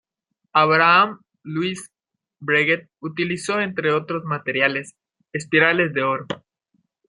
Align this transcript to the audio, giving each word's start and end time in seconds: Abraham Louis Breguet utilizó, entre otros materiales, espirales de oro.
Abraham 0.53 1.19
Louis 1.43 1.79
Breguet 2.39 2.89
utilizó, 3.01 3.59
entre 3.59 3.91
otros 3.93 4.23
materiales, 4.23 4.95
espirales 5.31 5.93
de 5.93 6.01
oro. 6.01 6.25